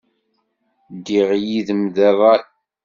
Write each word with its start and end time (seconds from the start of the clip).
Ddiɣ 0.95 1.29
yid-m 1.45 1.83
deg 1.95 2.05
ṛṛay. 2.13 2.41